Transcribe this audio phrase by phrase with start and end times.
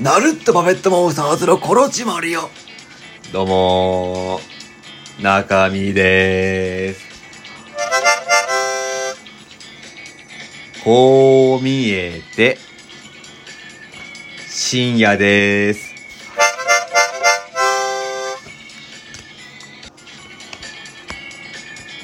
[0.00, 2.48] ナルットパペットモンスターズのコロチマリよ。
[3.34, 7.04] どうもー、中身でーす。
[10.82, 12.56] こう見えて、
[14.48, 15.94] 深夜でーす。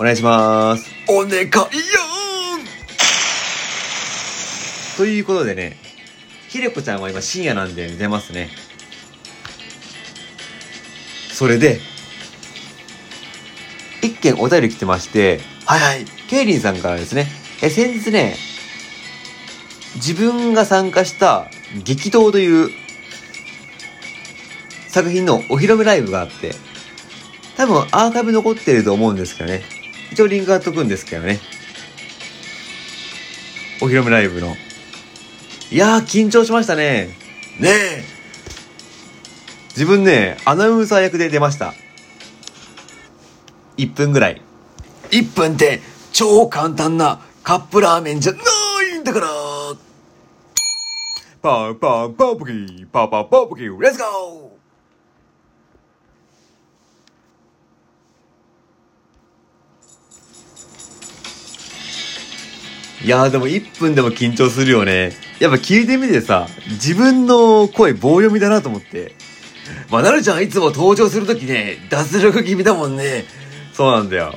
[0.00, 0.90] お願いします。
[1.08, 1.68] お願いよ
[4.96, 5.83] ということでね、
[6.54, 8.48] ひれこちゃんは今深夜なんで寝てますね。
[11.32, 11.80] それで、
[14.02, 16.04] 一件お便り来てまして、はいはい。
[16.28, 17.26] ケイリンさんからですね、
[17.60, 18.36] え、先日ね、
[19.96, 21.50] 自分が参加した
[21.82, 22.70] 激闘という
[24.86, 26.54] 作品のお披露目ライブがあって、
[27.56, 29.64] 多分アーカイブ残ってると思うんですけどね。
[30.12, 31.40] 一応リンク貼っとくんですけどね。
[33.82, 34.56] お披露目ライブの。
[35.70, 37.08] いやー、緊張しましたね。
[37.58, 38.04] ねえ。
[39.70, 41.74] 自分ね、アナウンサー役で出ました。
[43.76, 44.40] 1分ぐらい。
[45.10, 45.80] 1分って
[46.12, 48.38] 超簡単なカップラーメンじゃな
[48.94, 49.28] いんだから。
[51.42, 65.23] パンパンパンプキー、パンパンパンプキー、レッツゴーいやーでも1分でも緊張するよね。
[65.40, 69.14] やっぱ聞いてみてさ、自分の声棒読みだなと思って。
[69.90, 73.24] まあ、なるちゃんいつも登場するときね、脱力気味だもんね。
[73.72, 74.34] そうなんだよ。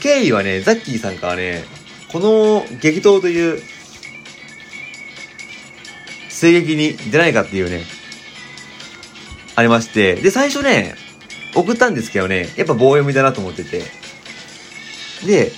[0.00, 1.64] 経緯はね、ザッキーさんからね、
[2.12, 3.62] この激闘という、
[6.28, 7.84] 声劇に出ないかっていうね、
[9.54, 10.94] ありまして、で、最初ね、
[11.54, 13.82] 送ったんですけどね、やっぱ棒読みだなと思ってて。
[15.24, 15.50] で、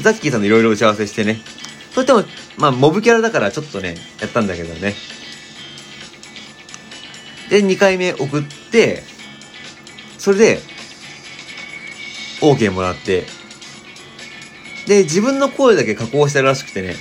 [0.00, 1.40] ザッキーさんのいろいろ打ち合わせしてね、
[1.94, 2.24] そしても、
[2.56, 4.94] まあ、モブキャラだからちょっとね、やったんだけどね。
[7.50, 9.02] で、2回目送って、
[10.18, 10.60] それで、
[12.40, 13.24] OK もらって、
[14.86, 16.96] で、自分の声だけ加工してるらしくてね。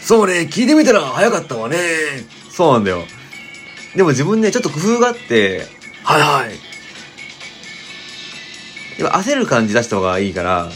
[0.00, 1.78] そうね、聞いてみたら早かったわね。
[2.50, 3.04] そうなんだよ。
[3.96, 5.66] でも自分ね、ちょっと工夫があって、
[6.02, 6.72] はいはい。
[8.98, 10.70] 焦る感じ出した方がいいから、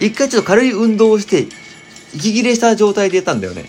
[0.00, 1.46] 一回ちょっと軽い運動をして、
[2.14, 3.64] 息切れした状態でやったんだよね。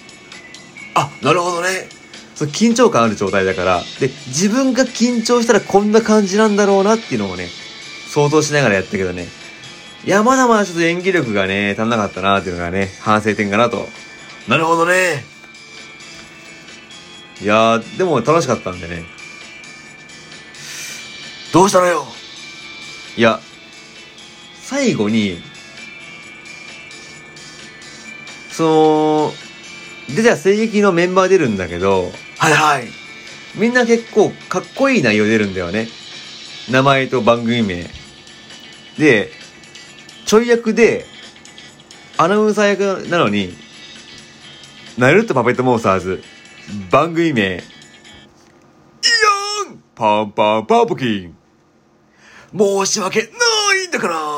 [0.93, 1.89] あ、なるほどね。
[2.35, 7.49] そう、緊張感ある状態だから、で、自分が緊張したらこんな感じなんだろうなっていうのをね、
[8.09, 9.27] 想像しながらやったけどね。
[10.05, 13.87] いや、まだまだちょっと演技力がね、足んなかったなっていうのがね、反省点かなと。
[14.47, 15.25] なるほどね。
[17.41, 19.03] いやー、でも楽しかったんでね。
[21.51, 22.05] どうしたのよ。
[23.17, 23.39] いや、
[24.61, 25.41] 最後に、
[28.55, 29.33] その、
[30.15, 32.87] 出た声劇のメンバー出るんだけど、はいはい。
[33.55, 35.89] みんな結構かっこいい内容出るんだよね。
[36.71, 37.85] 名前と番組名。
[38.97, 39.29] で、
[40.25, 41.05] ちょい役で、
[42.17, 43.53] アナウンサー役なのに、
[44.97, 46.23] ナルトパペットモンスターズ、
[46.89, 51.37] 番組名、イヤーンパンパンパンプキン
[52.57, 53.27] 申し訳な
[53.83, 54.34] いんだから。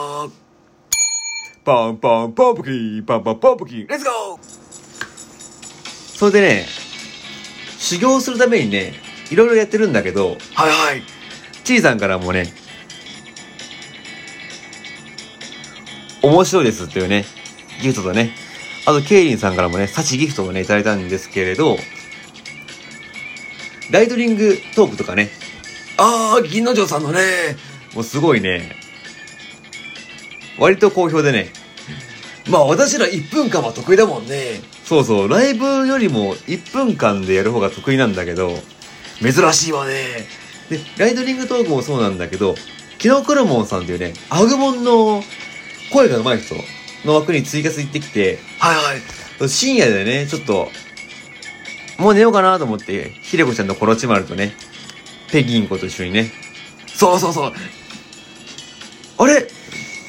[1.68, 4.40] パンパンパンプキンパンパンパンプキンレッツゴー
[6.18, 6.66] それでね、
[7.78, 8.94] 修行するためにね、
[9.30, 11.04] いろいろやってるんだけど、はいはい。
[11.66, 12.54] ちーさんからもね、
[16.22, 17.26] 面白いですっていうね、
[17.82, 18.32] ギフトとね、
[18.86, 21.78] あと、ケイリンさんからもね、サチギフトをね、いただいたんですけれど、
[23.92, 25.32] ライトニングトークとかね、
[25.98, 27.20] あー、銀之丞さんのね。
[27.94, 28.72] もうすごいね、
[30.58, 31.57] 割と好評でね、
[32.50, 34.62] まあ私ら1分間は得意だもんね。
[34.86, 38.58] そうそう、ライブよりも1分間でやる方が得意なんだけど、
[39.22, 40.28] 珍しいわね。
[40.70, 42.56] で、ライトニングトークもそうなんだけど、
[43.00, 45.24] キノクロモンさんっていうね、アグモンの
[45.92, 46.56] 声が上手い人
[47.06, 48.82] の枠に追加してきて、はいは
[49.46, 49.50] い。
[49.50, 50.70] 深夜でね、ちょっと、
[51.98, 54.56] もう寝ようかなと思って、ひれこちゃんとコロチマルとね、
[55.32, 56.32] ペギンコと一緒にね、
[56.88, 57.54] そうそうそう。
[59.20, 59.48] あれ？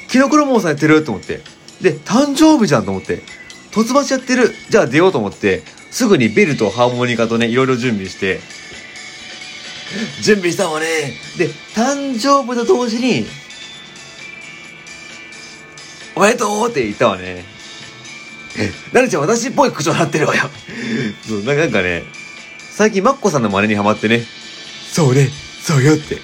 [0.09, 1.03] キノクロモンさんやってる？
[1.03, 1.41] と思って。
[1.81, 3.21] で、誕生日じゃんと思って。
[3.71, 8.39] 突発やってるじゃあ出ようと思って、すぐにベルとハーモニカとね、いろいろ準備して、
[10.21, 10.85] 準備したわね。
[11.37, 13.25] で、誕生日と同時に、
[16.15, 16.83] おめでとうって。
[16.83, 17.45] 言ったわね。
[18.91, 20.49] なるちゃん私っぽい口調になってるわよ。
[21.27, 22.03] そう、ななんかね、
[22.75, 24.25] 最近マッコさんの真似にハマってね、
[24.91, 25.29] そうね、
[25.63, 26.17] そうよって。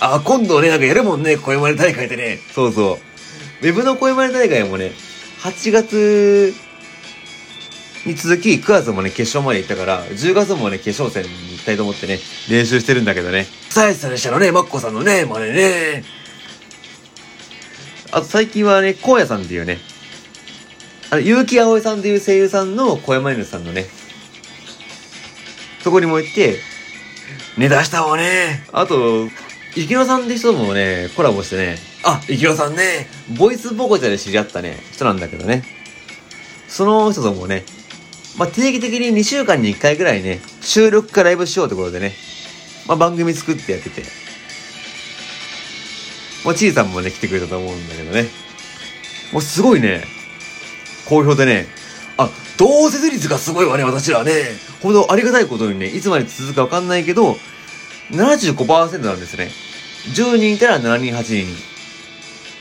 [0.00, 2.40] あ、今度ね、なんかやるもんね、声真似大会でね。
[2.54, 3.13] そうそう。
[3.64, 4.92] ウェブの声真似大会もね、
[5.40, 6.52] 8月
[8.04, 12.18] に続き、9月もね、決勝まで行ったから、10月もね、決勝戦に行きたいと思ってね、
[12.50, 13.46] 練習してるんだけどね。
[13.70, 16.04] さえされしたのね、マッコさんのね、真似ね。
[18.12, 19.78] あと最近はね、荒野さんっていうね、
[21.08, 23.86] あの、結城葵さんっていう声優さんの小山犬さんのね、
[25.82, 26.58] そこにも行って、
[27.56, 28.66] ね出したわね。
[28.72, 29.30] あと、
[29.76, 33.08] 池野さんって人もね、コラボしてね、あ、イキロさんね。
[33.36, 35.64] ボイスボコチャで知り合ったね、人なんだけどね。
[36.68, 37.64] その人ともね、
[38.36, 42.12] まあ、定期的に2週間に1回ぐらいね、収録かライブしようってことでね、
[42.86, 44.02] まあ、番組作ってやってて。
[46.44, 48.28] まあ、ちいさんもね、来てくれたと思うんだけどね。
[49.32, 50.04] もうすごいね、
[51.06, 51.66] 好評でね、
[52.16, 54.32] あ、同説率がすごいわね、私らね。
[54.82, 57.38] ほどありがたいことにね、いつまで続くかわかんないけど、
[58.10, 59.63] 75%なんですね。
[60.12, 61.46] 10人いたら7人、8人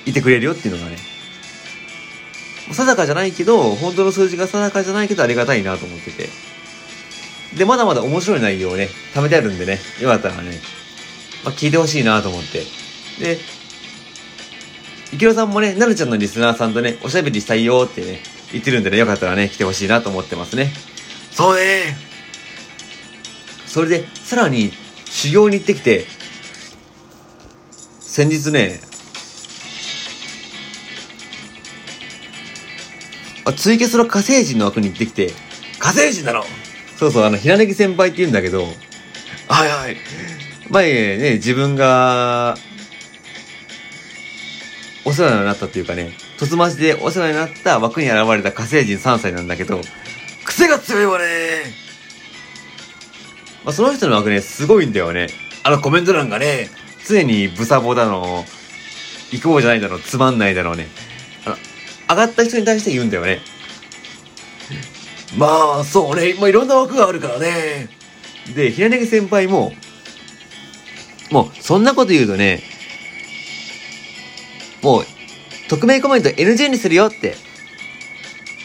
[0.05, 0.97] いてくれるよっていうのがね。
[2.71, 6.29] 定かじゃないけど、本当の数字が定かじゃないけどありがたいなと思ってて。
[7.57, 10.59] で、まだまだ面白い内容をね、貯めてあるんでね、よかったらね、
[11.43, 12.63] まあ、聞いてほしいなと思って。
[13.19, 13.39] で、
[15.11, 20.71] いきろさんもね、なるちゃんのリスナーさんとね、おしゃべりしたいよってね、言ってるんでね、よかったらね、来てほしいなと思ってますね。
[21.31, 21.95] そうね。
[23.67, 24.73] それで、さらに、
[25.05, 26.07] 修行に行ってきて、
[28.13, 28.79] 先日ね、
[33.43, 35.31] あツイキャスの火星人の枠に行ってきて、
[35.79, 36.43] 火星人なの。
[36.95, 38.65] そうそう、あの、ひらねぎ先輩って言うんだけど、
[39.47, 39.97] はいはい。
[40.69, 42.55] 前ね、自分が、
[45.05, 49.81] お世話になったっていうかね、突ましでお世話になった枠に現れた火星人3歳なんだけど、
[50.45, 51.25] 癖が強いわね。
[53.65, 55.29] まあ、その人の枠ね、すごいんだよね。
[55.63, 56.69] あのコメント欄がね、
[57.07, 58.45] 常にブサボだの、
[59.31, 60.87] 行こうじゃないだろ、つまんないだろうね。
[62.09, 63.39] 上がった人に対して言うんだよね。
[65.37, 66.35] まあ、そうね。
[66.39, 67.89] まあ、いろんな枠があるからね。
[68.55, 69.73] で、ひらねぎ先輩も、
[71.31, 72.61] もう、そんなこと言うとね、
[74.83, 75.05] もう、
[75.69, 77.35] 匿名コメント NG にするよって、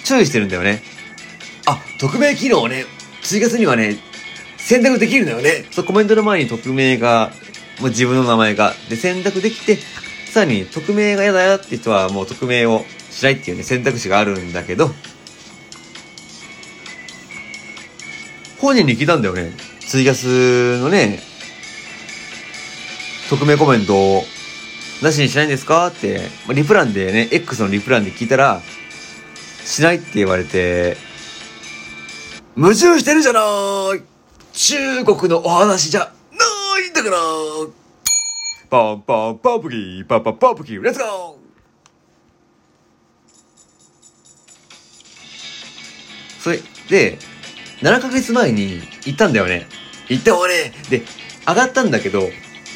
[0.05, 0.83] 注意してるんだよね。
[1.67, 2.85] あ、匿名機能をね、
[3.23, 3.97] 追加するにはね、
[4.57, 5.65] 選択できるんだよね。
[5.71, 7.33] そう、コメントの前に匿名が、
[7.81, 9.79] もう自分の名前が、で、選択できて、
[10.33, 14.91] さらに、匿名が嫌だよって人は、もう匿名をしないっていうね、選択肢があるんだけど、
[18.59, 19.53] 本人に聞いたんだよね。
[19.81, 21.21] ツイキャスのね、
[23.31, 24.25] 匿名コメントを、
[25.03, 28.61] なしにしないんですかって、まあリプランでね、X のリプランで聞いたら、
[29.65, 30.97] しないって言われて、
[32.57, 33.41] 矛盾してるじゃな
[33.97, 34.03] い。
[34.53, 36.18] 中国のお話じゃ。
[36.99, 37.17] だから
[38.69, 41.39] パンパンパンプキー、パンパンパンプキー、レッツゴー
[46.41, 46.59] それ
[46.89, 47.19] で、
[47.83, 49.69] 7ヶ月前に行ったんだよね。
[50.09, 50.73] 言ったわね。
[50.91, 51.03] で、
[51.47, 52.29] 上がったんだけど、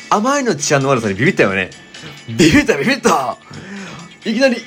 [0.08, 1.70] あまりの治安の悪さにビビったよね。
[2.28, 3.38] ビビったビビった
[4.24, 4.64] いきなり、いや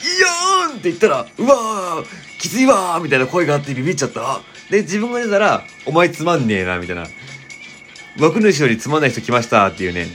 [0.71, 4.41] ーんって言ったら、うわー、きついわーみたいな声があってビビっちゃった。
[4.69, 7.05] で、自分が出たら、お前つまんねえな、みたいな。
[8.19, 10.07] 枠主よりつまんない人来ましたっていうね。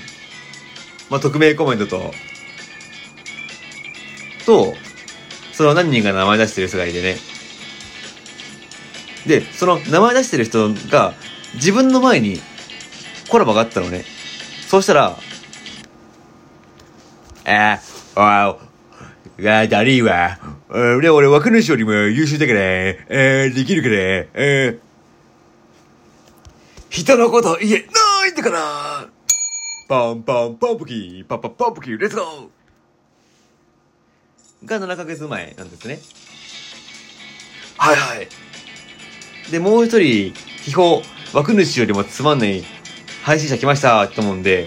[1.11, 2.13] まあ、匿名コメントと、
[4.47, 4.75] と、
[5.53, 7.17] その何人か名前出してる人がいてね。
[9.27, 11.15] で、その名前出してる人が、
[11.55, 12.41] 自分の前に
[13.29, 14.05] コラボがあったのね。
[14.67, 15.17] そうしたら、
[17.45, 17.81] あ
[18.15, 18.57] あ、
[19.39, 20.39] おい、あだりーわ。
[20.71, 24.90] 俺、俺、枠主よりも優秀だから、えー、できるから、えー、
[26.91, 29.09] 人のこと言えないんだから
[29.89, 36.01] パンパンパンプキー、パンパンパンプキー、レッツゴーが7ヶ月前なんですね。
[37.79, 38.29] はいはい。
[39.53, 41.01] で、もう一人、秘宝、
[41.33, 42.65] 枠主よりもつまんない
[43.23, 44.67] 配信者来ましたって思うんで、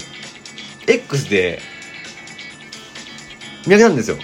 [0.88, 1.60] X で、
[3.68, 4.18] 見上げたんですよ。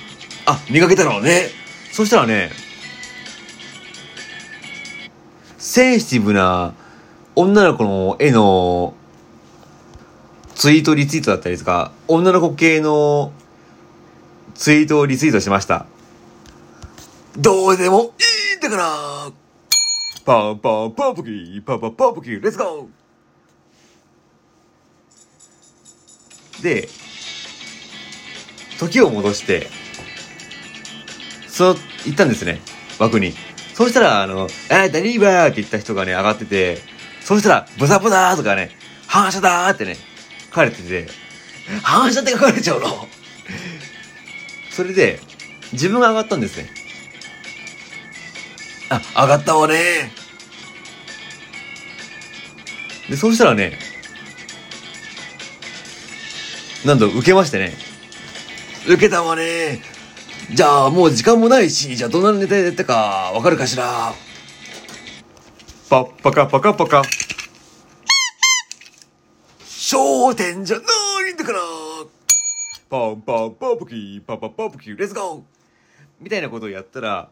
[0.45, 1.49] あ、見かけたのね。
[1.91, 2.49] そしたらね、
[5.57, 6.73] センシティブな
[7.41, 8.93] 女の子の絵の
[10.55, 13.31] ツイートリツイートだったりとか、女の子系の
[14.55, 15.85] ツイートをリツイートしました。
[17.37, 19.31] どうでもいいんだから
[20.25, 26.89] パンパンパンプキー、パンパンパンプキー、レッツゴーで、
[28.79, 29.67] 時を戻して、
[31.47, 32.59] そう、行ったんですね、
[32.99, 33.31] 枠に。
[33.75, 36.98] そうしたら、あの、えー、ダリーバーって言った人がね、上がってて、
[37.29, 38.71] そしたら、ブザブザーとかね、
[39.05, 39.97] 反射だーってね、
[40.45, 41.07] 書かれてて、
[41.83, 43.07] 反射って書かれちゃうの？
[44.71, 45.19] それで、
[45.71, 46.71] 自分が上がったんですね。
[48.89, 50.11] あ、上がったわね。
[53.11, 53.77] で、そうしたらね、
[56.83, 57.77] なんと受けましてね。
[58.87, 59.83] 受けたわね。
[60.51, 64.15] じゃあもう時間もないし、じゃあどんなネタやったかわかるかしら？
[65.89, 67.01] パッパカパカパカ。
[69.63, 70.83] 焦点じゃな
[71.29, 71.59] いんだから。
[72.91, 75.41] パンパンパンプキー、パンパンパンプキー、レッツゴー
[76.19, 77.29] みたいなことをやったら、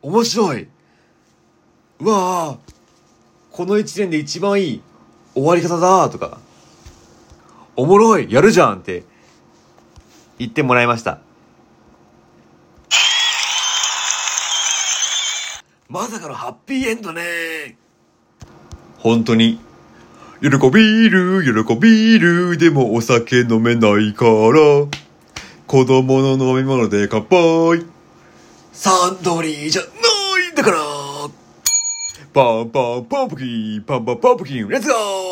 [0.00, 0.68] 面白い。
[2.00, 2.58] うわあ、
[3.50, 4.82] この一年で一番いい
[5.34, 6.40] 終わり方だとか、
[7.76, 8.32] おもろい。
[8.32, 9.04] やるじゃんって
[10.38, 11.18] 言ってもらいました。
[15.90, 17.81] まさかのハッピーエンドね。
[19.02, 19.58] 本当に。
[20.40, 24.86] 喜びる、喜びる、でもお酒飲めないから、
[25.66, 27.84] 子供の飲み物で乾杯。
[28.72, 29.88] サンドリーじゃな
[30.48, 30.78] いんだから。
[32.32, 35.31] パンパンパンプキン、パンパンパンプキン、レッツゴー